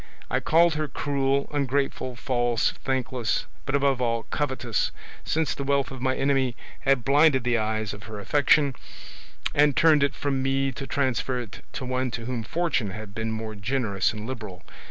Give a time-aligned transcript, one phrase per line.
[0.31, 4.89] I called her cruel, ungrateful, false, thankless, but above all covetous,
[5.23, 8.73] since the wealth of my enemy had blinded the eyes of her affection,
[9.53, 13.31] and turned it from me to transfer it to one to whom fortune had been
[13.31, 14.63] more generous and liberal.